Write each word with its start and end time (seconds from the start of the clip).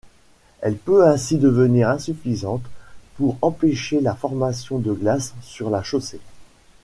Elle 0.61 0.77
peut 0.77 1.05
ainsi 1.07 1.37
devenir 1.37 1.87
insuffisante 1.89 2.63
pour 3.17 3.37
empêcher 3.43 4.01
la 4.01 4.15
formation 4.15 4.79
de 4.79 4.93
glace 4.93 5.35
sur 5.43 5.69
la 5.69 5.83
chaussée. 5.83 6.19